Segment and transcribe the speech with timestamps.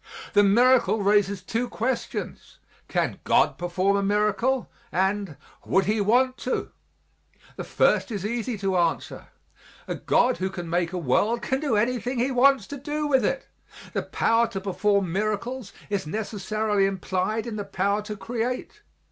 [0.33, 2.57] The miracle raises two questions:
[2.87, 6.71] "Can God perform a miracle?" and, "Would He want to?"
[7.55, 9.27] The first is easy to answer.
[9.87, 13.23] A God who can make a world can do anything He wants to do with
[13.23, 13.47] it.
[13.93, 18.81] The power to perform miracles is necessarily implied in the power to create.